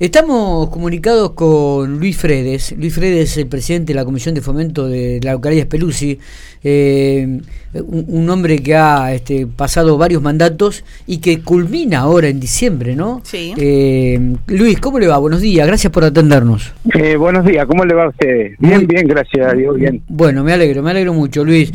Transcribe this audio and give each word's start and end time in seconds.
Estamos 0.00 0.70
comunicados 0.70 1.34
con 1.34 2.00
Luis 2.00 2.16
Fredes. 2.16 2.74
Luis 2.76 2.92
Fredes 2.92 3.30
es 3.30 3.36
el 3.36 3.46
presidente 3.46 3.92
de 3.92 3.94
la 3.94 4.04
Comisión 4.04 4.34
de 4.34 4.40
Fomento 4.40 4.88
de 4.88 5.20
la 5.22 5.34
localidad 5.34 5.62
de 5.62 5.66
Speluzzi, 5.66 6.18
eh, 6.64 7.40
un, 7.74 8.28
hombre 8.28 8.58
que 8.58 8.74
ha 8.74 9.14
este, 9.14 9.46
pasado 9.46 9.96
varios 9.96 10.20
mandatos 10.20 10.84
y 11.06 11.18
que 11.18 11.42
culmina 11.42 12.00
ahora 12.00 12.26
en 12.26 12.40
diciembre, 12.40 12.96
¿no? 12.96 13.20
Sí. 13.22 13.54
Eh, 13.56 14.34
Luis, 14.48 14.80
¿cómo 14.80 14.98
le 14.98 15.06
va? 15.06 15.16
Buenos 15.18 15.40
días, 15.40 15.64
gracias 15.64 15.92
por 15.92 16.02
atendernos. 16.02 16.72
Eh, 16.92 17.14
buenos 17.14 17.46
días, 17.46 17.64
¿cómo 17.64 17.84
le 17.84 17.94
va 17.94 18.06
a 18.06 18.08
usted? 18.08 18.50
Bien, 18.58 18.88
bien, 18.88 19.06
gracias 19.06 19.46
a 19.46 19.54
Dios, 19.54 19.76
bien. 19.76 20.02
Bueno, 20.08 20.42
me 20.42 20.52
alegro, 20.52 20.82
me 20.82 20.90
alegro 20.90 21.14
mucho, 21.14 21.44
Luis. 21.44 21.72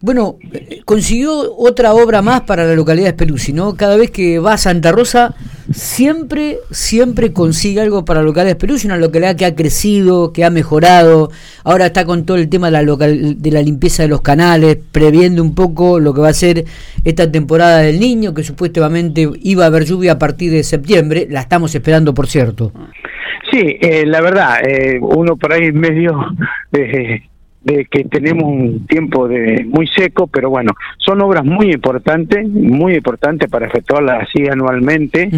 bueno, 0.00 0.38
consiguió 0.84 1.54
otra 1.56 1.94
obra 1.94 2.20
más 2.20 2.40
para 2.40 2.64
la 2.64 2.74
localidad 2.74 3.06
de 3.06 3.12
Speluzzi, 3.12 3.52
¿no? 3.52 3.76
Cada 3.76 3.96
vez 3.96 4.10
que 4.10 4.40
va 4.40 4.54
a 4.54 4.58
Santa 4.58 4.90
Rosa 4.90 5.36
siempre, 5.78 6.58
siempre 6.70 7.32
consigue 7.32 7.80
algo 7.80 8.04
para 8.04 8.22
localidades 8.22 8.56
Perú, 8.56 8.74
es 8.74 8.84
una 8.84 8.96
localidad 8.96 9.36
que 9.36 9.46
ha 9.46 9.54
crecido, 9.54 10.32
que 10.32 10.44
ha 10.44 10.50
mejorado, 10.50 11.30
ahora 11.64 11.86
está 11.86 12.04
con 12.04 12.26
todo 12.26 12.36
el 12.36 12.48
tema 12.48 12.66
de 12.66 12.72
la, 12.72 12.82
local, 12.82 13.40
de 13.40 13.50
la 13.50 13.62
limpieza 13.62 14.02
de 14.02 14.08
los 14.08 14.20
canales, 14.20 14.78
previendo 14.92 15.42
un 15.42 15.54
poco 15.54 16.00
lo 16.00 16.12
que 16.12 16.20
va 16.20 16.28
a 16.28 16.34
ser 16.34 16.64
esta 17.04 17.30
temporada 17.30 17.78
del 17.78 18.00
niño, 18.00 18.34
que 18.34 18.42
supuestamente 18.42 19.28
iba 19.42 19.64
a 19.64 19.68
haber 19.68 19.84
lluvia 19.84 20.12
a 20.12 20.18
partir 20.18 20.50
de 20.50 20.62
septiembre, 20.62 21.26
la 21.30 21.40
estamos 21.40 21.74
esperando 21.74 22.12
por 22.12 22.26
cierto. 22.26 22.72
Sí, 23.50 23.78
eh, 23.80 24.04
la 24.04 24.20
verdad, 24.20 24.58
eh, 24.66 24.98
uno 25.00 25.36
por 25.36 25.52
ahí 25.52 25.72
medio... 25.72 26.14
Eh, 26.70 27.22
de 27.60 27.84
que 27.86 28.04
tenemos 28.04 28.44
un 28.44 28.86
tiempo 28.86 29.26
de 29.26 29.64
muy 29.64 29.86
seco, 29.88 30.26
pero 30.26 30.48
bueno, 30.48 30.72
son 30.98 31.20
obras 31.20 31.44
muy 31.44 31.72
importantes, 31.72 32.48
muy 32.48 32.94
importantes 32.94 33.50
para 33.50 33.66
efectuarlas 33.66 34.28
así 34.28 34.46
anualmente, 34.48 35.28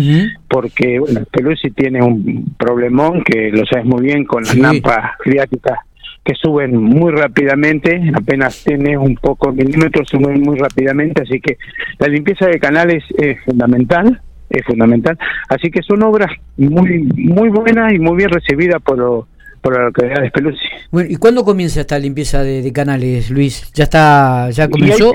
porque 0.48 0.98
bueno, 0.98 1.23
Pelusi 1.30 1.70
tiene 1.70 2.02
un 2.02 2.55
problemón 2.59 3.24
que 3.24 3.51
lo 3.51 3.65
sabes 3.66 3.87
muy 3.87 4.02
bien 4.02 4.24
con 4.24 4.43
las 4.45 4.56
lampas 4.56 5.12
friáticas 5.23 5.79
que 6.24 6.35
suben 6.35 6.76
muy 6.76 7.13
rápidamente, 7.13 8.01
apenas 8.15 8.63
tiene 8.63 8.96
un 8.96 9.15
poco 9.15 9.52
milímetros, 9.52 10.09
suben 10.09 10.43
muy 10.43 10.59
rápidamente, 10.59 11.23
así 11.23 11.41
que 11.41 11.57
la 11.98 12.09
limpieza 12.09 12.46
de 12.46 12.60
canales 12.60 13.02
es 13.16 13.43
fundamental, 13.45 14.21
es 14.51 14.65
fundamental, 14.66 15.18
así 15.48 15.71
que 15.71 15.80
son 15.82 16.02
obras 16.02 16.30
muy 16.59 17.09
muy 17.15 17.48
buenas 17.48 17.93
y 17.95 17.98
muy 17.98 18.16
bien 18.16 18.30
recibidas 18.30 18.82
por 18.82 18.98
los 18.98 19.24
por 19.61 19.77
la 19.77 19.85
localidad 19.85 20.23
de 20.23 20.30
Pelusi. 20.30 20.66
Bueno, 20.91 21.11
¿y 21.11 21.16
cuándo 21.16 21.45
comienza 21.45 21.80
esta 21.80 21.99
limpieza 21.99 22.43
de, 22.43 22.73
canales, 22.73 23.30
Luis? 23.30 23.73
¿Ya 23.73 23.85
está, 23.85 24.51
ya 24.51 24.69
comenzó? 24.69 25.13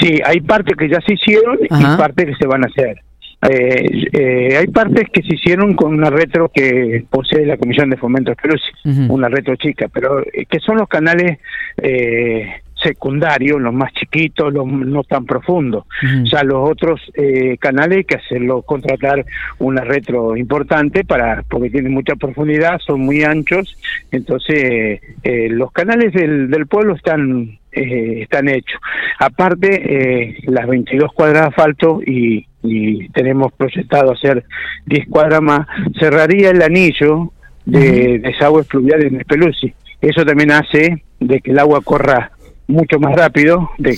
sí, 0.00 0.20
hay 0.24 0.40
partes 0.40 0.76
que 0.76 0.88
ya 0.88 1.00
se 1.00 1.14
hicieron 1.14 1.58
y 1.62 1.68
partes 1.68 2.26
que 2.26 2.34
se 2.36 2.46
van 2.46 2.64
a 2.64 2.66
hacer. 2.66 3.00
Eh, 3.48 4.08
eh, 4.12 4.56
hay 4.56 4.66
partes 4.68 5.08
que 5.12 5.22
se 5.22 5.34
hicieron 5.34 5.74
con 5.74 5.94
una 5.94 6.10
retro 6.10 6.50
que 6.52 7.04
posee 7.10 7.44
la 7.44 7.58
Comisión 7.58 7.90
de 7.90 7.96
Fomento 7.96 8.30
de 8.30 8.36
Pelusi, 8.36 9.08
una 9.08 9.28
retro 9.28 9.56
chica, 9.56 9.88
pero 9.92 10.20
eh, 10.32 10.46
que 10.48 10.58
son 10.60 10.78
los 10.78 10.88
canales 10.88 11.38
eh, 11.82 12.62
secundarios, 12.82 13.60
los 13.60 13.72
más 13.72 13.92
chiquitos, 13.94 14.52
los 14.52 14.66
no 14.66 15.02
tan 15.04 15.24
profundos. 15.24 15.84
O 16.22 16.26
sea, 16.26 16.42
los 16.42 16.68
otros 16.70 17.00
eh, 17.14 17.56
canales 17.58 17.98
hay 17.98 18.04
que 18.04 18.16
hacerlo, 18.16 18.62
contratar 18.62 19.24
una 19.58 19.82
retro 19.82 20.36
importante 20.36 21.04
para 21.04 21.42
porque 21.48 21.70
tienen 21.70 21.92
mucha 21.92 22.16
profundidad, 22.16 22.78
son 22.78 23.00
muy 23.00 23.24
anchos, 23.24 23.76
entonces 24.10 25.00
eh, 25.22 25.48
los 25.50 25.72
canales 25.72 26.12
del, 26.12 26.50
del 26.50 26.66
pueblo 26.66 26.94
están 26.94 27.58
eh, 27.72 28.22
están 28.22 28.48
hechos. 28.48 28.80
Aparte, 29.18 30.36
las 30.44 30.66
22 30.66 31.12
cuadras 31.12 31.42
de 31.42 31.48
asfalto 31.48 32.00
y, 32.04 32.46
y 32.62 33.08
tenemos 33.10 33.52
proyectado 33.52 34.12
hacer 34.12 34.44
10 34.86 35.08
cuadras 35.08 35.42
más, 35.42 35.66
cerraría 35.98 36.50
el 36.50 36.62
anillo 36.62 37.32
de 37.66 38.18
desagüe 38.20 38.64
fluvial 38.64 39.04
en 39.04 39.20
Espeluzzi. 39.20 39.74
Eso 40.00 40.24
también 40.24 40.52
hace 40.52 41.02
de 41.20 41.40
que 41.40 41.50
el 41.50 41.58
agua 41.58 41.80
corra 41.82 42.30
mucho 42.66 42.98
más 42.98 43.14
rápido 43.14 43.70
de, 43.78 43.94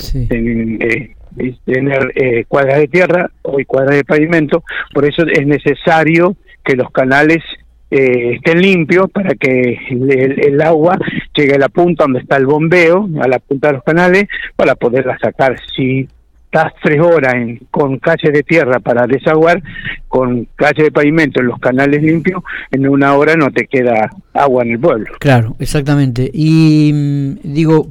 tener 1.65 2.13
eh, 2.17 2.45
cuadras 2.49 2.79
de 2.79 2.89
tierra 2.89 3.31
o 3.43 3.59
cuadras 3.67 3.97
de 3.97 4.05
pavimento, 4.05 4.65
por 4.93 5.05
eso 5.05 5.23
es 5.27 5.47
necesario 5.47 6.37
que 6.65 6.77
los 6.77 6.91
canales 6.91 7.43
eh, 7.91 8.35
estén 8.35 8.61
limpios 8.61 9.11
para 9.11 9.35
que 9.35 9.79
el, 9.89 10.61
agua 10.61 10.99
llegue 11.35 11.55
a 11.55 11.59
la 11.59 11.69
punta 11.71 12.05
donde 12.05 12.21
está 12.21 12.37
el 12.37 12.45
bombeo, 12.45 13.09
a 13.23 13.29
la 13.29 13.39
punta 13.39 13.69
de 13.69 13.75
los 13.75 13.85
canales, 13.85 14.27
para 14.57 14.75
poderla 14.75 15.19
sacar. 15.19 15.59
Si 15.75 16.07
estás 16.51 16.73
tres 16.83 16.99
horas 17.01 17.35
en, 17.35 17.59
con 17.71 17.99
calle 17.99 18.31
de 18.33 18.43
tierra 18.43 18.81
para 18.81 19.07
desaguar, 19.07 19.63
con 20.09 20.49
calle 20.57 20.85
de 20.85 20.91
pavimento 20.91 21.41
en 21.41 21.47
los 21.47 21.59
canales 21.59 22.03
limpios, 22.03 22.43
en 22.71 22.89
una 22.89 23.15
hora 23.15 23.37
no 23.37 23.51
te 23.51 23.67
queda 23.67 24.11
agua 24.33 24.65
en 24.65 24.73
el 24.73 24.81
pueblo. 24.81 25.13
Claro, 25.21 25.57
exactamente. 25.59 26.31
Y 26.33 26.91
mm, 26.95 27.53
digo, 27.53 27.89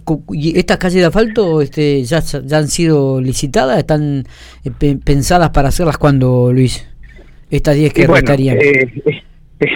¿estas 0.55 0.77
calles 0.77 1.01
de 1.01 1.05
asfalto 1.05 1.61
este, 1.61 2.03
ya, 2.03 2.19
ya 2.19 2.57
han 2.57 2.67
sido 2.67 3.21
licitadas? 3.21 3.77
¿Están 3.77 4.25
eh, 4.63 4.97
pensadas 5.03 5.51
para 5.51 5.69
hacerlas 5.69 5.97
cuando, 5.97 6.51
Luis? 6.51 6.87
Estas 7.49 7.75
10 7.75 7.93
que 7.93 8.07
bueno, 8.07 8.33
eh, 8.33 8.91
es, 9.59 9.69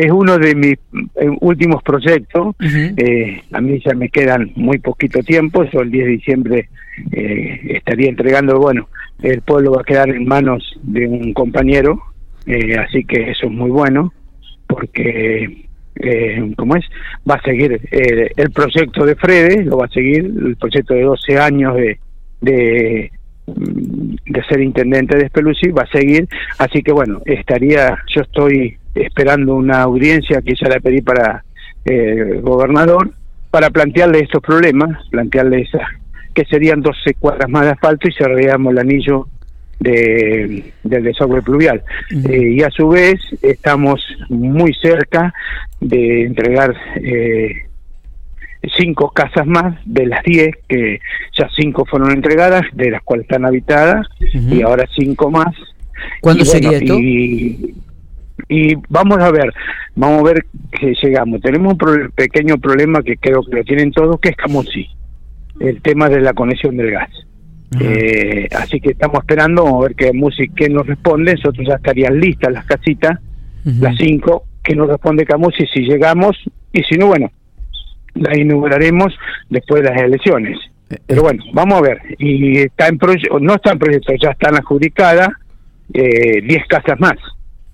es 0.00 0.10
uno 0.10 0.38
de 0.38 0.54
mis 0.54 0.78
eh, 1.16 1.28
últimos 1.40 1.82
proyectos. 1.82 2.54
eh, 2.60 3.42
a 3.52 3.60
mí 3.60 3.80
ya 3.84 3.94
me 3.94 4.08
quedan 4.08 4.52
muy 4.56 4.78
poquito 4.78 5.20
tiempo. 5.22 5.64
Yo 5.64 5.80
el 5.80 5.90
10 5.90 6.04
de 6.04 6.10
diciembre 6.12 6.68
eh, 7.12 7.60
estaría 7.76 8.08
entregando, 8.08 8.58
bueno, 8.58 8.88
el 9.22 9.40
pueblo 9.42 9.72
va 9.72 9.80
a 9.82 9.84
quedar 9.84 10.08
en 10.10 10.26
manos 10.26 10.78
de 10.82 11.06
un 11.06 11.32
compañero, 11.32 12.00
eh, 12.46 12.76
así 12.76 13.04
que 13.04 13.30
eso 13.30 13.46
es 13.46 13.52
muy 13.52 13.70
bueno, 13.70 14.12
porque, 14.66 15.66
eh, 15.96 16.52
¿cómo 16.56 16.76
es? 16.76 16.84
Va 17.28 17.34
a 17.34 17.42
seguir 17.42 17.80
eh, 17.90 18.30
el 18.36 18.50
proyecto 18.50 19.04
de 19.04 19.16
Frede, 19.16 19.64
lo 19.64 19.78
va 19.78 19.86
a 19.86 19.90
seguir, 19.90 20.24
el 20.24 20.56
proyecto 20.56 20.94
de 20.94 21.02
12 21.02 21.38
años 21.38 21.76
de, 21.76 21.98
de 22.40 23.10
de 23.54 24.44
ser 24.44 24.60
intendente 24.60 25.16
de 25.16 25.28
Speluzzi 25.28 25.70
va 25.70 25.82
a 25.82 25.90
seguir, 25.90 26.28
así 26.58 26.82
que 26.82 26.92
bueno, 26.92 27.22
estaría, 27.24 27.96
yo 28.14 28.20
estoy 28.20 28.76
esperando 29.02 29.54
una 29.54 29.82
audiencia 29.82 30.42
que 30.42 30.54
ya 30.54 30.68
la 30.68 30.80
pedí 30.80 31.00
para 31.00 31.44
eh, 31.84 32.34
el 32.34 32.40
gobernador 32.42 33.12
para 33.50 33.70
plantearle 33.70 34.20
estos 34.20 34.42
problemas, 34.42 35.08
plantearle 35.10 35.62
esas 35.62 35.82
que 36.34 36.44
serían 36.44 36.82
12 36.82 37.14
cuadras 37.14 37.48
más 37.50 37.64
de 37.64 37.70
asfalto 37.70 38.08
y 38.08 38.12
cerraríamos 38.12 38.72
el 38.72 38.78
anillo 38.78 39.26
de, 39.80 40.72
del 40.84 41.02
desagüe 41.02 41.42
pluvial. 41.42 41.82
Eh, 42.28 42.52
y 42.56 42.62
a 42.62 42.70
su 42.70 42.88
vez 42.88 43.20
estamos 43.42 44.00
muy 44.28 44.72
cerca 44.74 45.32
de 45.80 46.24
entregar 46.24 46.76
eh, 46.96 47.54
cinco 48.76 49.10
casas 49.10 49.46
más 49.46 49.76
de 49.84 50.06
las 50.06 50.22
10, 50.24 50.50
que 50.68 51.00
ya 51.36 51.48
cinco 51.56 51.84
fueron 51.86 52.12
entregadas, 52.12 52.62
de 52.72 52.90
las 52.90 53.02
cuales 53.02 53.24
están 53.24 53.44
habitadas, 53.44 54.06
y 54.20 54.62
ahora 54.62 54.84
cinco 54.96 55.30
más. 55.30 55.54
¿Cuándo 56.20 56.44
sería 56.44 56.78
esto? 56.78 56.98
y 56.98 57.74
vamos 58.88 59.18
a 59.18 59.30
ver, 59.30 59.52
vamos 59.94 60.20
a 60.20 60.32
ver 60.32 60.46
que 60.72 60.94
llegamos. 61.02 61.40
Tenemos 61.40 61.74
un 61.74 62.10
pequeño 62.14 62.58
problema 62.58 63.02
que 63.02 63.16
creo 63.16 63.42
que 63.42 63.56
lo 63.56 63.64
tienen 63.64 63.92
todos, 63.92 64.18
que 64.20 64.30
es 64.30 64.36
Camusi, 64.36 64.88
el 65.60 65.80
tema 65.82 66.08
de 66.08 66.20
la 66.20 66.32
conexión 66.32 66.76
del 66.76 66.90
gas. 66.90 67.10
Eh, 67.78 68.48
así 68.56 68.80
que 68.80 68.92
estamos 68.92 69.18
esperando, 69.20 69.64
vamos 69.64 69.84
a 69.84 69.88
ver 69.88 69.96
qué 69.96 70.12
música 70.12 70.54
que 70.56 70.68
nos 70.68 70.86
responde. 70.86 71.34
Nosotros 71.34 71.66
ya 71.66 71.74
estarían 71.74 72.18
listas 72.18 72.52
las 72.52 72.64
casitas, 72.64 73.18
las 73.64 73.96
cinco, 73.98 74.44
que 74.62 74.74
nos 74.74 74.88
responde 74.88 75.26
Camusi 75.26 75.66
si 75.66 75.80
llegamos, 75.80 76.36
y 76.72 76.82
si 76.84 76.96
no, 76.96 77.08
bueno, 77.08 77.30
la 78.14 78.36
inauguraremos 78.36 79.14
después 79.50 79.82
de 79.82 79.90
las 79.90 80.00
elecciones. 80.00 80.58
Eh, 80.88 80.96
Pero 81.06 81.22
bueno, 81.22 81.44
vamos 81.52 81.78
a 81.78 81.82
ver. 81.82 82.00
Y 82.18 82.58
está 82.58 82.88
en 82.88 82.96
proyecto, 82.96 83.38
no 83.40 83.54
está 83.54 83.72
en 83.72 83.78
proyecto, 83.78 84.14
ya 84.20 84.30
están 84.30 84.56
adjudicadas 84.56 85.28
10 85.88 86.04
eh, 86.04 86.64
casas 86.68 86.98
más 86.98 87.16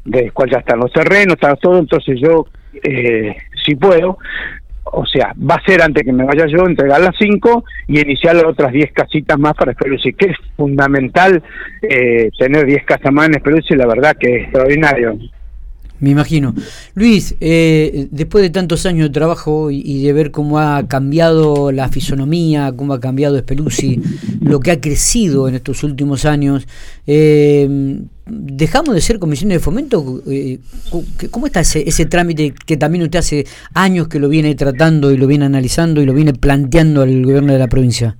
de 0.04 0.31
cual 0.31 0.50
ya 0.50 0.59
están 0.59 0.81
los 0.81 0.92
terrenos, 0.92 1.34
está 1.34 1.55
todo, 1.56 1.79
entonces 1.79 2.20
yo, 2.20 2.46
eh, 2.82 3.37
si 3.64 3.75
puedo, 3.75 4.19
o 4.84 5.06
sea, 5.06 5.32
va 5.38 5.56
a 5.56 5.64
ser 5.64 5.82
antes 5.82 6.05
que 6.05 6.12
me 6.12 6.25
vaya 6.25 6.46
yo, 6.46 6.67
entregar 6.67 7.00
las 7.00 7.17
cinco 7.19 7.64
y 7.88 8.00
iniciar 8.00 8.37
las 8.37 8.44
otras 8.44 8.73
diez 8.73 8.93
casitas 8.93 9.38
más 9.38 9.55
para 9.55 9.73
Esperucci, 9.73 10.12
que 10.12 10.26
es 10.26 10.37
fundamental 10.56 11.43
eh, 11.82 12.31
tener 12.38 12.67
diez 12.67 12.84
casas 12.84 13.12
más 13.12 13.29
en 13.29 13.79
la 13.79 13.87
verdad 13.87 14.17
que 14.19 14.37
es 14.37 14.43
extraordinario. 14.44 15.19
Me 16.00 16.11
imagino. 16.11 16.55
Luis, 16.94 17.37
eh, 17.41 18.08
después 18.11 18.43
de 18.43 18.50
tantos 18.50 18.85
años 18.85 19.08
de 19.08 19.12
trabajo 19.12 19.70
y, 19.70 20.02
de 20.02 20.12
ver 20.12 20.32
cómo 20.32 20.58
ha 20.58 20.87
cambiado 20.88 21.70
la 21.70 21.88
fisonomía, 21.88 22.73
cómo 22.76 22.94
ha 22.94 23.00
cambiado 23.00 23.38
Speluzzi, 23.38 24.02
lo 24.41 24.61
que 24.61 24.73
ha 24.73 24.81
crecido 24.81 25.49
en 25.49 25.55
estos 25.55 25.85
últimos 25.85 26.25
años, 26.25 26.67
eh, 27.06 28.00
¿dejamos 28.26 28.94
de 28.94 29.00
ser 29.00 29.20
comisiones 29.20 29.58
de 29.58 29.61
fomento? 29.61 30.20
Eh, 30.26 30.58
¿Cómo 31.31 31.46
está 31.46 31.61
ese, 31.61 31.88
ese 31.88 32.06
trámite 32.06 32.52
que 32.67 32.76
también 32.76 33.05
usted 33.05 33.20
hace 33.20 33.46
años 33.73 34.08
que 34.08 34.19
lo 34.19 34.29
viene 34.29 34.55
tratando 34.56 35.12
y 35.12 35.17
lo 35.17 35.29
viene 35.29 35.44
analizando 35.44 36.02
y 36.02 36.06
lo 36.06 36.12
viene 36.12 36.35
planteando 36.35 37.02
al 37.02 37.25
gobierno 37.25 37.52
de 37.52 37.58
la 37.58 37.69
provincia? 37.69 38.17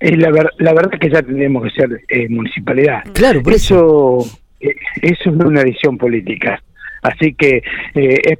La, 0.00 0.30
la 0.30 0.74
verdad 0.74 0.90
es 0.92 1.00
que 1.00 1.10
ya 1.10 1.22
tendríamos 1.22 1.62
que 1.64 1.70
ser 1.70 2.30
municipalidad. 2.30 3.04
Claro, 3.14 3.42
por 3.42 3.54
eso 3.54 4.18
eh, 4.20 4.47
eso 4.60 5.30
es 5.30 5.36
una 5.36 5.62
decisión 5.62 5.98
política. 5.98 6.62
Así 7.02 7.34
que 7.34 7.62
eh, 7.94 8.36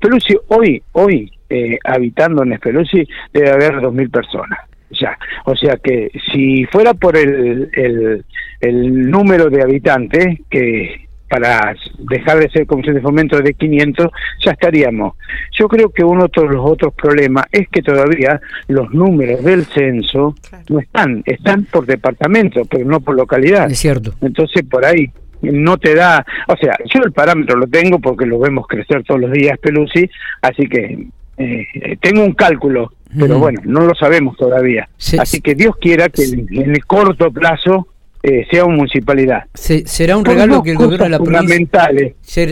hoy, 0.49 0.83
hoy, 0.93 1.33
eh, 1.49 1.79
habitando 1.85 2.43
en 2.43 2.55
Espeluzzi, 2.55 3.07
debe 3.33 3.51
haber 3.51 3.81
dos 3.81 3.95
mil 3.95 4.11
personas. 4.11 4.59
Ya, 4.91 5.19
o 5.45 5.55
sea 5.55 5.77
que 5.77 6.11
si 6.33 6.65
fuera 6.65 6.95
por 6.95 7.17
el, 7.17 7.69
el, 7.75 8.25
el 8.61 9.11
número 9.11 9.51
de 9.51 9.63
habitantes, 9.63 10.39
que 10.49 11.09
para 11.29 11.75
dejar 11.99 12.39
de 12.39 12.49
ser 12.51 12.67
comisión 12.67 12.95
de 12.95 13.03
fomento 13.03 13.39
de 13.41 13.53
500, 13.53 14.09
ya 14.45 14.53
estaríamos. 14.53 15.15
Yo 15.53 15.69
creo 15.69 15.91
que 15.91 16.03
uno 16.03 16.27
de 16.27 16.43
los 16.47 16.65
otros 16.65 16.95
problemas 16.95 17.45
es 17.53 17.69
que 17.69 17.83
todavía 17.83 18.41
los 18.69 18.91
números 18.93 19.45
del 19.45 19.65
censo 19.67 20.35
no 20.71 20.81
están, 20.81 21.23
están 21.27 21.65
por 21.65 21.85
departamento, 21.85 22.63
pero 22.65 22.85
no 22.87 23.01
por 23.01 23.15
localidad. 23.15 23.71
Es 23.71 23.79
cierto. 23.79 24.15
Entonces 24.23 24.65
por 24.65 24.85
ahí 24.85 25.11
no 25.43 25.77
te 25.79 25.95
da, 25.95 26.25
o 26.47 26.57
sea, 26.57 26.77
yo 26.93 27.01
el 27.05 27.13
parámetro 27.13 27.57
lo 27.57 27.67
tengo 27.67 27.99
porque 27.99 28.27
lo 28.27 28.39
vemos 28.39 28.67
crecer 28.67 29.05
todos 29.05 29.21
los 29.21 29.33
días, 29.33 29.59
Pelusi, 29.59 30.09
así 30.43 30.69
que 30.69 31.07
eh, 31.37 31.67
tengo 32.01 32.25
un 32.25 32.33
cálculo, 32.33 32.93
pero 33.17 33.39
bueno, 33.39 33.61
no 33.65 33.81
lo 33.81 33.95
sabemos 33.95 34.37
todavía. 34.37 34.89
así 35.19 35.41
que 35.41 35.55
Dios 35.55 35.77
quiera 35.81 36.09
que 36.09 36.25
en 36.25 36.71
el 36.71 36.85
corto 36.85 37.31
plazo 37.31 37.89
eh, 38.23 38.47
sea 38.51 38.65
una 38.65 38.79
municipalidad. 38.79 39.45
será 39.55 40.17
un 40.17 40.25
regalo 40.25 40.63
que 40.63 40.73
el 40.73 40.77
gobierno 40.77 41.05
de 41.05 41.11
la 41.11 41.19
provincia 41.21 41.89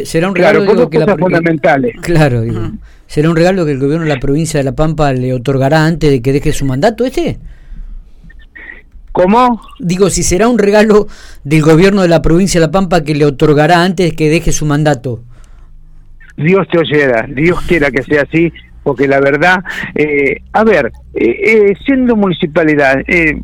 será 0.05 0.29
un 0.29 0.35
regalo 0.37 0.89
que 0.89 0.99
la 0.99 1.17
fundamentales. 1.17 1.97
Claro, 2.03 2.45
será 3.07 3.31
un 3.31 3.37
regalo 3.37 3.67
que 3.67 3.73
el 3.73 3.81
gobierno 3.81 4.05
de 4.07 4.15
la 4.15 4.21
provincia 4.21 4.59
de 4.59 4.65
La 4.65 4.77
Pampa 4.77 5.13
le 5.13 5.35
otorgará 5.35 5.85
antes 5.85 6.11
de 6.11 6.23
que 6.23 6.33
deje 6.33 6.53
su 6.53 6.65
mandato 6.65 7.05
este. 7.05 7.39
¿Cómo? 9.17 9.63
Digo, 9.79 10.11
si 10.11 10.23
será 10.23 10.47
un 10.47 10.59
regalo 10.59 11.07
del 11.43 11.63
gobierno 11.63 12.03
de 12.03 12.09
la 12.09 12.21
provincia 12.21 12.61
de 12.61 12.67
La 12.67 12.71
Pampa 12.71 13.03
que 13.03 13.15
le 13.15 13.25
otorgará 13.25 13.83
antes 13.83 14.11
de 14.11 14.15
que 14.15 14.29
deje 14.29 14.53
su 14.53 14.67
mandato. 14.67 15.21
Dios 16.37 16.69
te 16.71 16.79
oyera, 16.79 17.27
Dios 17.27 17.59
quiera 17.63 17.91
que 17.91 18.03
sea 18.03 18.25
así 18.25 18.53
porque 18.83 19.09
la 19.09 19.19
verdad, 19.19 19.65
eh, 19.95 20.43
a 20.53 20.65
ver, 20.65 20.93
eh, 21.15 21.31
eh, 21.45 21.75
siendo 21.87 22.15
municipalidad, 22.15 22.97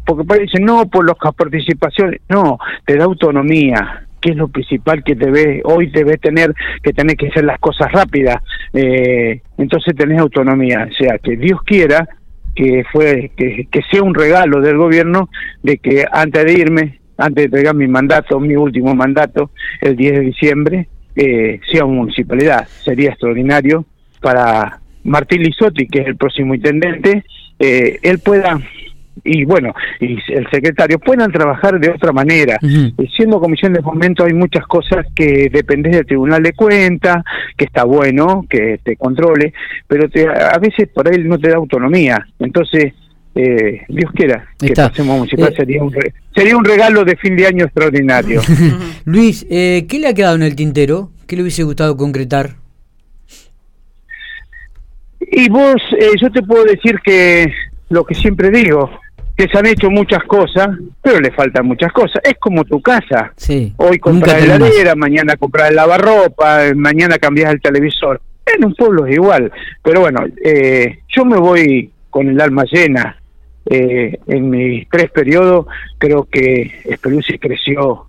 porque 0.04 0.24
parece 0.24 0.60
no 0.60 0.86
por 0.90 1.06
las 1.06 1.16
participaciones, 1.34 2.20
no, 2.28 2.58
te 2.84 2.98
da 2.98 3.04
autonomía, 3.04 4.06
que 4.20 4.32
es 4.32 4.36
lo 4.36 4.48
principal 4.48 5.02
que 5.02 5.16
te 5.16 5.30
ve, 5.30 5.62
hoy 5.64 5.90
te 5.90 6.04
ves 6.04 6.20
tener 6.20 6.54
que 6.82 6.92
tener 6.92 7.16
que 7.16 7.28
hacer 7.28 7.44
las 7.44 7.58
cosas 7.58 7.90
rápidas, 7.90 8.36
entonces 8.74 9.96
tenés 9.96 10.20
autonomía, 10.20 10.86
o 10.88 10.94
sea, 10.94 11.16
que 11.19 11.34
Dios 11.38 11.62
quiera 11.64 12.06
que 12.54 12.84
fue 12.93 13.31
que, 13.37 13.66
que 13.70 13.81
sea 13.90 14.02
un 14.02 14.14
regalo 14.14 14.60
del 14.60 14.76
gobierno 14.76 15.28
de 15.62 15.78
que 15.78 16.04
antes 16.10 16.44
de 16.44 16.52
irme, 16.52 17.00
antes 17.16 17.37
de 17.37 17.44
entregar 17.44 17.75
mi 17.75 17.88
mandato, 17.88 18.40
mi 18.40 18.56
último 18.56 18.94
mandato, 18.94 19.50
el 19.81 19.96
10 19.96 20.12
de 20.12 20.20
diciembre, 20.20 20.88
sea 21.14 21.84
una 21.84 22.00
municipalidad. 22.00 22.66
Sería 22.84 23.10
extraordinario 23.10 23.84
para 24.20 24.81
Martín 25.04 25.43
Lisotti, 25.43 25.87
que 25.87 26.00
es 26.00 26.06
el 26.06 26.16
próximo 26.16 26.54
intendente, 26.54 27.25
eh, 27.58 27.99
él 28.02 28.19
pueda 28.19 28.60
y 29.24 29.44
bueno, 29.44 29.74
y 30.00 30.18
el 30.32 30.48
secretario 30.50 30.98
puedan 30.98 31.30
trabajar 31.30 31.78
de 31.78 31.90
otra 31.90 32.12
manera. 32.12 32.58
Siendo 33.16 33.40
comisión 33.40 33.72
de 33.72 33.82
fomento 33.82 34.24
hay 34.24 34.32
muchas 34.32 34.66
cosas 34.66 35.06
que 35.14 35.48
dependen 35.50 35.92
del 35.92 36.06
Tribunal 36.06 36.42
de 36.42 36.52
Cuentas, 36.52 37.24
que 37.56 37.64
está 37.66 37.84
bueno, 37.84 38.44
que 38.48 38.80
te 38.82 38.96
controle, 38.96 39.52
pero 39.86 40.08
te, 40.08 40.26
a 40.28 40.58
veces 40.58 40.88
por 40.88 41.08
ahí 41.08 41.22
no 41.24 41.38
te 41.38 41.50
da 41.50 41.56
autonomía. 41.56 42.26
Entonces, 42.38 42.94
eh, 43.34 43.82
Dios 43.88 44.10
quiera 44.14 44.46
que 44.58 44.72
pasemos 44.72 45.16
municipal, 45.16 45.52
eh, 45.52 45.56
sería, 45.56 45.82
un 45.82 45.94
sería 46.34 46.56
un 46.56 46.64
regalo 46.64 47.04
de 47.04 47.16
fin 47.16 47.36
de 47.36 47.46
año 47.46 47.64
extraordinario. 47.64 48.40
Luis, 49.04 49.46
¿qué 49.48 49.98
le 50.00 50.08
ha 50.08 50.14
quedado 50.14 50.36
en 50.36 50.42
el 50.42 50.56
tintero? 50.56 51.10
¿Qué 51.26 51.36
le 51.36 51.42
hubiese 51.42 51.62
gustado 51.62 51.96
concretar? 51.96 52.62
Y 55.34 55.48
vos, 55.48 55.76
eh, 55.98 56.10
yo 56.20 56.30
te 56.30 56.42
puedo 56.42 56.64
decir 56.64 56.98
que 57.02 57.50
lo 57.88 58.04
que 58.04 58.14
siempre 58.14 58.50
digo, 58.50 58.90
que 59.37 59.49
se 59.49 59.58
han 59.58 59.67
hecho 59.67 59.90
muchas 59.90 60.23
cosas, 60.25 60.69
pero 61.00 61.20
le 61.20 61.31
faltan 61.31 61.67
muchas 61.67 61.93
cosas. 61.93 62.23
Es 62.25 62.34
como 62.38 62.64
tu 62.64 62.81
casa. 62.81 63.32
Sí, 63.37 63.73
Hoy 63.76 63.99
compras 63.99 64.43
heladera, 64.43 64.94
mañana 64.94 65.37
compras 65.37 65.70
el 65.70 65.76
lavarropa, 65.76 66.61
mañana 66.75 67.19
cambias 67.19 67.52
el 67.52 67.61
televisor. 67.61 68.20
En 68.44 68.64
un 68.64 68.75
pueblo 68.75 69.06
es 69.06 69.14
igual. 69.14 69.50
Pero 69.82 70.00
bueno, 70.00 70.25
eh, 70.44 70.99
yo 71.08 71.25
me 71.25 71.38
voy 71.38 71.90
con 72.11 72.29
el 72.29 72.40
alma 72.40 72.64
llena. 72.70 73.17
Eh, 73.64 74.19
en 74.26 74.50
mis 74.50 74.88
tres 74.88 75.11
periodos 75.11 75.67
creo 75.99 76.25
que 76.25 76.81
Espeluzzi 76.84 77.38
creció, 77.38 78.06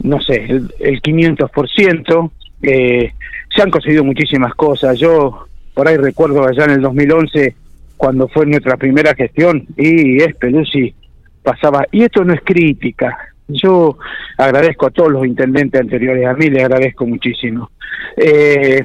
no 0.00 0.20
sé, 0.20 0.44
el, 0.44 0.74
el 0.80 1.00
500%. 1.00 2.30
Eh, 2.62 3.12
se 3.54 3.62
han 3.62 3.70
conseguido 3.70 4.04
muchísimas 4.04 4.54
cosas. 4.54 4.98
Yo 4.98 5.46
por 5.74 5.88
ahí 5.88 5.96
recuerdo 5.96 6.46
allá 6.46 6.64
en 6.64 6.72
el 6.72 6.80
2011 6.82 7.54
cuando 8.00 8.28
fue 8.28 8.46
nuestra 8.46 8.78
primera 8.78 9.14
gestión 9.14 9.66
y 9.76 10.22
es 10.22 10.34
Pelusi 10.36 10.94
pasaba 11.42 11.86
y 11.92 12.02
esto 12.02 12.24
no 12.24 12.32
es 12.32 12.40
crítica 12.42 13.14
yo 13.46 13.98
agradezco 14.38 14.86
a 14.86 14.90
todos 14.90 15.12
los 15.12 15.26
intendentes 15.26 15.78
anteriores 15.78 16.26
a 16.26 16.32
mí 16.32 16.48
les 16.48 16.64
agradezco 16.64 17.06
muchísimo. 17.06 17.70
Eh, 18.16 18.82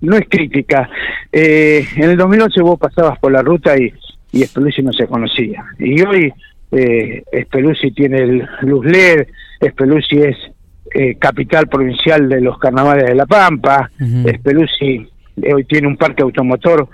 no 0.00 0.16
es 0.16 0.26
crítica 0.28 0.90
eh, 1.30 1.86
en 1.94 2.10
el 2.10 2.16
2011 2.16 2.60
vos 2.62 2.80
pasabas 2.80 3.16
por 3.20 3.30
la 3.30 3.42
ruta 3.42 3.78
y 3.78 3.92
y 4.32 4.42
Espeluzzi 4.42 4.82
no 4.82 4.92
se 4.92 5.06
conocía 5.06 5.64
y 5.78 6.02
hoy 6.02 6.32
eh, 6.72 7.22
Espeluzzi 7.30 7.92
tiene 7.92 8.18
el 8.18 8.48
luz 8.62 8.84
LED 8.84 9.28
Espeluzzi 9.60 10.18
es 10.18 10.36
eh, 10.92 11.14
capital 11.14 11.68
provincial 11.68 12.28
de 12.28 12.40
los 12.40 12.58
carnavales 12.58 13.04
de 13.04 13.14
La 13.14 13.26
Pampa 13.26 13.88
uh 14.00 15.04
hoy 15.54 15.64
tiene 15.66 15.86
un 15.86 15.96
parque 15.96 16.24
automotor 16.24 16.88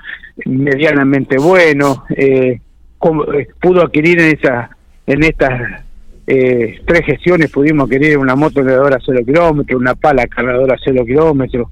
medianamente 0.47 1.39
bueno, 1.39 2.05
eh, 2.11 2.59
eh, 2.59 3.49
pudo 3.61 3.83
adquirir 3.83 4.21
en 4.21 4.39
esa 4.39 4.71
en 5.07 5.23
estas 5.23 5.85
eh, 6.27 6.81
tres 6.87 7.03
gestiones 7.05 7.51
pudimos 7.51 7.85
adquirir 7.85 8.17
una 8.17 8.35
moto 8.35 8.65
cargadora 8.65 8.97
a 8.97 9.03
cero 9.05 9.21
kilómetros, 9.25 9.81
una 9.81 9.95
pala 9.95 10.27
cargadora 10.27 10.75
a 10.75 10.79
cero 10.83 11.05
kilómetros, 11.05 11.69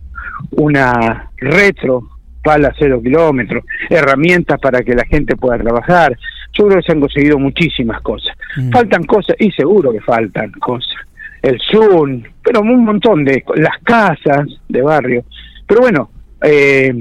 una 0.51 1.31
retro 1.39 2.09
pala 2.43 2.69
a 2.69 2.75
cero 2.79 3.01
kilómetros, 3.03 3.65
herramientas 3.89 4.61
para 4.61 4.83
que 4.83 4.95
la 4.95 5.05
gente 5.05 5.37
pueda 5.37 5.59
trabajar. 5.59 6.17
Yo 6.53 6.67
creo 6.67 6.81
que 6.81 6.87
se 6.87 6.93
han 6.93 7.01
conseguido 7.01 7.39
muchísimas 7.39 8.03
cosas. 8.03 8.37
Mm. 8.57 8.71
Faltan 8.71 9.05
cosas, 9.05 9.37
y 9.39 9.51
seguro 9.53 9.91
que 9.91 10.01
faltan 10.01 10.51
cosas. 10.53 10.97
El 11.41 11.59
Zoom, 11.71 12.23
pero 12.43 12.61
un 12.61 12.85
montón 12.85 13.25
de 13.25 13.43
las 13.57 13.79
casas 13.83 14.47
de 14.69 14.83
barrio. 14.83 15.25
Pero 15.67 15.81
bueno, 15.81 16.11
eh, 16.43 16.93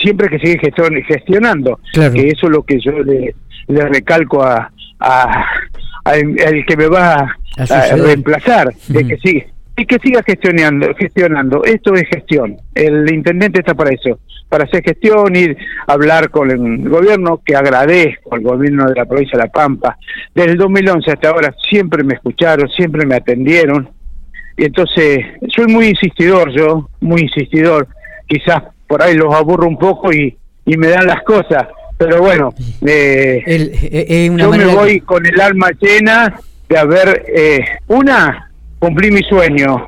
siempre 0.00 0.28
que 0.28 0.38
sigue 0.38 0.58
gestionando, 1.06 1.80
que 1.92 2.28
eso 2.28 2.46
es 2.46 2.52
lo 2.52 2.62
que 2.62 2.80
yo 2.80 2.92
le, 3.02 3.34
recalco 3.68 4.42
a, 4.42 4.70
a, 4.98 5.46
el 6.14 6.66
que 6.66 6.76
me 6.76 6.88
va 6.88 7.36
a, 7.56 7.96
reemplazar, 7.96 8.72
de 8.88 9.06
que 9.06 9.16
sigue 9.18 9.46
y 9.80 9.86
que 9.86 9.98
siga 9.98 10.22
gestionando, 10.22 10.94
gestionando. 10.94 11.64
Esto 11.64 11.94
es 11.94 12.06
gestión. 12.06 12.58
El 12.74 13.10
intendente 13.10 13.60
está 13.60 13.72
para 13.74 13.90
eso, 13.90 14.18
para 14.50 14.64
hacer 14.64 14.82
gestión, 14.84 15.34
ir 15.34 15.56
a 15.86 15.94
hablar 15.94 16.28
con 16.28 16.50
el 16.50 16.86
gobierno, 16.86 17.40
que 17.42 17.56
agradezco 17.56 18.34
al 18.34 18.42
gobierno 18.42 18.86
de 18.86 18.94
la 18.94 19.06
provincia 19.06 19.38
de 19.38 19.44
La 19.44 19.50
Pampa. 19.50 19.96
Desde 20.34 20.52
el 20.52 20.58
2011 20.58 21.10
hasta 21.10 21.30
ahora 21.30 21.54
siempre 21.70 22.04
me 22.04 22.14
escucharon, 22.14 22.68
siempre 22.68 23.06
me 23.06 23.14
atendieron. 23.14 23.88
Y 24.58 24.66
entonces, 24.66 25.24
soy 25.48 25.66
muy 25.68 25.86
insistidor 25.86 26.52
yo, 26.52 26.90
muy 27.00 27.22
insistidor 27.22 27.88
quizás 28.26 28.62
por 28.90 29.00
ahí 29.04 29.14
los 29.14 29.32
aburro 29.32 29.68
un 29.68 29.78
poco 29.78 30.12
y, 30.12 30.36
y 30.66 30.76
me 30.76 30.88
dan 30.88 31.06
las 31.06 31.22
cosas. 31.22 31.68
Pero 31.96 32.20
bueno, 32.20 32.52
eh, 32.84 33.40
eh, 33.46 34.28
yo 34.36 34.50
me 34.50 34.66
voy 34.66 35.00
con 35.02 35.24
el 35.24 35.40
alma 35.40 35.70
llena 35.80 36.40
de 36.68 36.76
haber, 36.76 37.24
eh, 37.28 37.60
una, 37.86 38.50
cumplí 38.80 39.12
mi 39.12 39.22
sueño, 39.22 39.86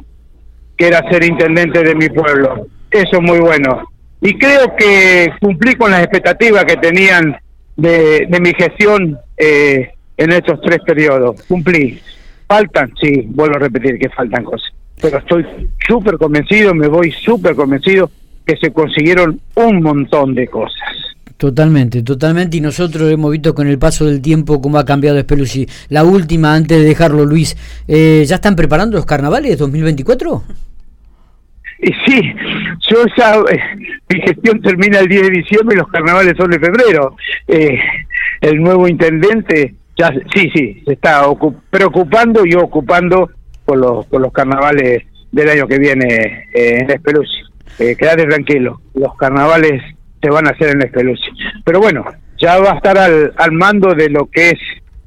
que 0.76 0.86
era 0.86 1.02
ser 1.10 1.24
intendente 1.24 1.82
de 1.82 1.96
mi 1.96 2.10
pueblo. 2.10 2.68
Eso 2.92 3.16
es 3.16 3.20
muy 3.20 3.40
bueno. 3.40 3.88
Y 4.20 4.38
creo 4.38 4.76
que 4.76 5.32
cumplí 5.40 5.74
con 5.74 5.90
las 5.90 6.04
expectativas 6.04 6.64
que 6.64 6.76
tenían 6.76 7.36
de, 7.76 8.28
de 8.30 8.40
mi 8.40 8.54
gestión 8.54 9.18
eh, 9.36 9.90
en 10.16 10.30
estos 10.30 10.60
tres 10.60 10.78
periodos. 10.86 11.42
Cumplí. 11.48 12.00
Faltan, 12.46 12.92
sí, 13.00 13.24
vuelvo 13.26 13.56
a 13.56 13.58
repetir 13.58 13.98
que 13.98 14.10
faltan 14.10 14.44
cosas. 14.44 14.72
Pero 15.00 15.18
estoy 15.18 15.44
súper 15.88 16.18
convencido, 16.18 16.72
me 16.72 16.86
voy 16.86 17.10
súper 17.10 17.56
convencido 17.56 18.08
que 18.46 18.56
se 18.56 18.72
consiguieron 18.72 19.40
un 19.54 19.82
montón 19.82 20.34
de 20.34 20.48
cosas. 20.48 20.78
Totalmente, 21.36 22.02
totalmente, 22.02 22.58
y 22.58 22.60
nosotros 22.60 23.10
hemos 23.10 23.32
visto 23.32 23.52
con 23.54 23.66
el 23.66 23.78
paso 23.78 24.06
del 24.06 24.22
tiempo 24.22 24.60
cómo 24.60 24.78
ha 24.78 24.84
cambiado 24.84 25.18
Espelucci. 25.18 25.66
La 25.88 26.04
última, 26.04 26.54
antes 26.54 26.78
de 26.78 26.84
dejarlo, 26.84 27.24
Luis, 27.24 27.56
eh, 27.88 28.24
¿ya 28.24 28.36
están 28.36 28.54
preparando 28.54 28.96
los 28.96 29.06
carnavales 29.06 29.58
2024? 29.58 30.44
Y 31.82 31.92
sí, 32.06 32.34
yo 32.88 33.04
ya, 33.16 33.34
eh, 33.50 33.60
mi 34.08 34.20
gestión 34.20 34.62
termina 34.62 35.00
el 35.00 35.08
10 35.08 35.22
de 35.22 35.30
diciembre 35.30 35.74
y 35.74 35.80
los 35.80 35.88
carnavales 35.88 36.34
son 36.36 36.52
de 36.52 36.60
febrero. 36.60 37.16
Eh, 37.48 37.76
el 38.40 38.62
nuevo 38.62 38.86
intendente, 38.86 39.74
ya 39.98 40.12
sí, 40.32 40.48
sí, 40.54 40.80
se 40.86 40.92
está 40.92 41.24
preocupando 41.70 42.46
y 42.46 42.54
ocupando 42.54 43.30
por 43.64 43.78
los, 43.78 44.06
por 44.06 44.20
los 44.20 44.32
carnavales 44.32 45.02
del 45.32 45.48
año 45.48 45.66
que 45.66 45.78
viene 45.78 46.46
eh, 46.54 46.78
en 46.82 46.90
Espeluci. 46.90 47.51
Eh, 47.78 47.96
quédate 47.96 48.26
tranquilo, 48.26 48.80
los 48.94 49.16
carnavales 49.16 49.82
se 50.20 50.30
van 50.30 50.46
a 50.46 50.50
hacer 50.50 50.70
en 50.70 50.82
Espeluci. 50.82 51.30
Pero 51.64 51.80
bueno, 51.80 52.04
ya 52.38 52.58
va 52.58 52.72
a 52.72 52.76
estar 52.76 52.96
al, 52.98 53.32
al 53.36 53.52
mando 53.52 53.94
de 53.94 54.08
lo 54.08 54.26
que 54.26 54.50
es 54.50 54.58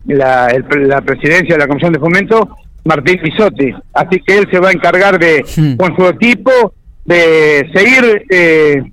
la, 0.05 0.47
la 0.77 1.01
presidencia 1.01 1.55
de 1.55 1.59
la 1.59 1.67
Comisión 1.67 1.93
de 1.93 1.99
Fomento 1.99 2.57
Martín 2.83 3.19
Pisotti. 3.21 3.73
Así 3.93 4.19
que 4.25 4.37
él 4.37 4.47
se 4.51 4.59
va 4.59 4.69
a 4.69 4.71
encargar 4.71 5.17
de, 5.19 5.43
con 5.77 5.95
su 5.95 6.05
equipo, 6.07 6.73
de 7.05 7.69
seguir 7.73 8.25
eh, 8.29 8.83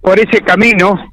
por 0.00 0.18
ese 0.18 0.40
camino, 0.42 1.12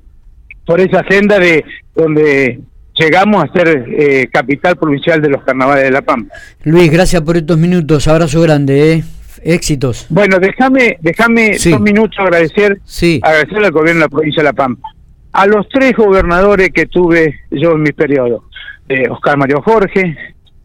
por 0.65 0.79
esa 0.79 1.03
senda 1.09 1.39
de 1.39 1.63
donde 1.95 2.59
llegamos 2.93 3.43
a 3.43 3.53
ser 3.53 3.85
eh, 3.87 4.27
capital 4.31 4.75
provincial 4.75 5.21
de 5.21 5.29
los 5.29 5.43
carnavales 5.43 5.85
de 5.85 5.91
La 5.91 6.01
Pampa. 6.01 6.35
Luis, 6.63 6.91
gracias 6.91 7.21
por 7.21 7.37
estos 7.37 7.57
minutos, 7.57 8.07
abrazo 8.07 8.41
grande, 8.41 8.93
¿eh? 8.93 9.03
Éxitos. 9.43 10.07
Bueno, 10.09 10.37
déjame 10.39 10.97
déjame 11.01 11.57
dos 11.63 11.81
minutos 11.81 12.17
agradecer, 12.19 12.79
sí. 12.83 13.19
agradecer 13.23 13.63
al 13.63 13.71
gobierno 13.71 13.99
de 13.99 14.05
la 14.05 14.09
provincia 14.09 14.41
de 14.41 14.49
La 14.49 14.53
Pampa, 14.53 14.89
a 15.33 15.47
los 15.47 15.67
tres 15.69 15.93
gobernadores 15.95 16.69
que 16.71 16.85
tuve 16.85 17.39
yo 17.51 17.71
en 17.71 17.83
mi 17.83 17.91
periodo, 17.91 18.45
eh, 18.89 19.07
Oscar 19.09 19.37
Mario 19.37 19.61
Jorge, 19.61 20.15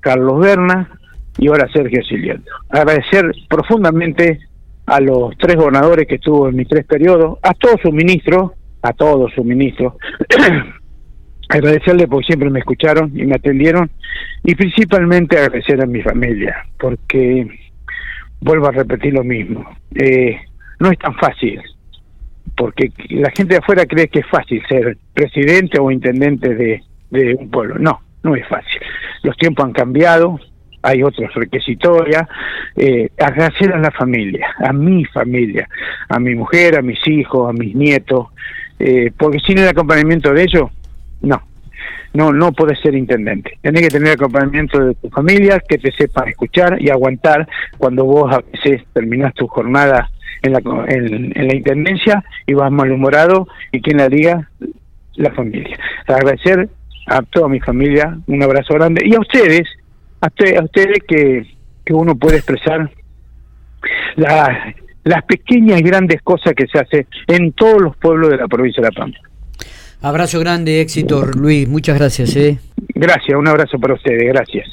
Carlos 0.00 0.40
Berna 0.40 0.90
y 1.38 1.48
ahora 1.48 1.68
Sergio 1.72 2.02
Siliendo. 2.04 2.50
Agradecer 2.70 3.30
profundamente 3.48 4.40
a 4.86 5.00
los 5.00 5.36
tres 5.38 5.56
gobernadores 5.56 6.06
que 6.06 6.16
estuvo 6.16 6.48
en 6.48 6.56
mis 6.56 6.68
tres 6.68 6.86
periodos, 6.86 7.38
a 7.42 7.54
todos 7.54 7.80
sus 7.82 7.92
ministros, 7.92 8.52
a 8.82 8.92
todos 8.92 9.32
sus 9.34 9.44
ministros, 9.44 9.94
agradecerle 11.48 12.06
porque 12.06 12.26
siempre 12.26 12.50
me 12.50 12.60
escucharon 12.60 13.12
y 13.14 13.24
me 13.24 13.34
atendieron, 13.34 13.90
y 14.44 14.54
principalmente 14.54 15.38
agradecer 15.38 15.82
a 15.82 15.86
mi 15.86 16.02
familia, 16.02 16.66
porque 16.78 17.48
vuelvo 18.40 18.68
a 18.68 18.72
repetir 18.72 19.14
lo 19.14 19.24
mismo, 19.24 19.64
eh, 19.94 20.38
no 20.78 20.90
es 20.90 20.98
tan 20.98 21.14
fácil, 21.14 21.60
porque 22.56 22.92
la 23.10 23.30
gente 23.30 23.54
de 23.54 23.58
afuera 23.58 23.86
cree 23.86 24.08
que 24.08 24.20
es 24.20 24.26
fácil 24.26 24.62
ser 24.68 24.96
presidente 25.14 25.78
o 25.80 25.90
intendente 25.90 26.54
de, 26.54 26.82
un 27.38 27.50
pueblo, 27.50 27.76
no, 27.78 28.00
no 28.22 28.36
es 28.36 28.46
fácil. 28.48 28.80
Los 29.22 29.36
tiempos 29.36 29.64
han 29.64 29.72
cambiado, 29.72 30.38
hay 30.82 31.02
otros 31.02 31.32
requisitorias, 31.34 32.28
eh, 32.76 33.08
agradecer 33.18 33.72
a 33.72 33.78
la 33.78 33.90
familia, 33.90 34.48
a 34.58 34.72
mi 34.72 35.04
familia, 35.06 35.68
a 36.08 36.18
mi 36.18 36.34
mujer, 36.34 36.78
a 36.78 36.82
mis 36.82 37.06
hijos, 37.08 37.48
a 37.48 37.52
mis 37.52 37.74
nietos, 37.74 38.28
eh, 38.78 39.10
porque 39.16 39.38
sin 39.40 39.58
el 39.58 39.68
acompañamiento 39.68 40.32
de 40.32 40.42
ellos, 40.42 40.70
no, 41.22 41.42
no, 42.16 42.32
no 42.32 42.52
puedes 42.52 42.80
ser 42.80 42.94
intendente. 42.94 43.58
Tienes 43.62 43.82
que 43.82 43.88
tener 43.88 44.12
acompañamiento 44.12 44.78
de 44.78 44.94
tu 44.94 45.08
familia, 45.10 45.60
que 45.60 45.78
te 45.78 45.92
sepan 45.92 46.28
escuchar 46.28 46.80
y 46.80 46.90
aguantar 46.90 47.46
cuando 47.78 48.04
vos 48.04 48.32
a 48.34 48.40
veces 48.40 48.82
terminás 48.92 49.34
tu 49.34 49.46
jornada 49.46 50.10
en 50.42 50.52
la, 50.52 50.60
en, 50.88 51.32
la 51.34 51.54
intendencia 51.54 52.24
y 52.46 52.54
vas 52.54 52.70
malhumorado 52.72 53.48
y 53.72 53.80
quien 53.80 53.98
la 53.98 54.08
diga, 54.08 54.48
la 55.14 55.30
familia. 55.32 55.76
Agradecer 56.06 56.68
a 57.06 57.22
toda 57.22 57.48
mi 57.48 57.60
familia, 57.60 58.18
un 58.26 58.42
abrazo 58.42 58.74
grande 58.74 59.02
y 59.04 59.14
a 59.14 59.20
ustedes 59.20 59.68
a, 60.20 60.28
ustedes 60.62 60.98
que, 61.06 61.46
que 61.84 61.92
uno 61.92 62.16
puede 62.16 62.36
expresar 62.36 62.90
las 64.16 65.22
pequeñas 65.24 65.80
y 65.80 65.84
grandes 65.84 66.22
cosas 66.22 66.54
que 66.54 66.66
se 66.66 66.78
hacen 66.78 67.06
en 67.28 67.52
todos 67.52 67.80
los 67.80 67.96
pueblos 67.96 68.30
de 68.30 68.38
la 68.38 68.48
provincia 68.48 68.82
de 68.82 68.88
La 68.88 68.92
Pampa. 68.92 69.18
Abrazo 70.02 70.38
grande, 70.40 70.80
éxito, 70.80 71.26
Luis. 71.26 71.68
Muchas 71.68 71.98
gracias. 71.98 72.36
¿eh? 72.36 72.58
Gracias, 72.94 73.36
un 73.36 73.48
abrazo 73.48 73.78
para 73.78 73.94
ustedes. 73.94 74.26
Gracias. 74.28 74.66